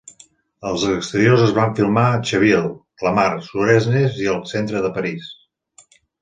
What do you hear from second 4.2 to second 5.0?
i al centre de